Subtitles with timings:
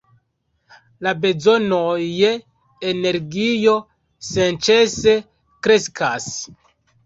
[1.07, 2.33] La bezonoj je
[2.93, 3.77] energio
[4.33, 5.17] senĉese
[5.67, 6.31] kreskas.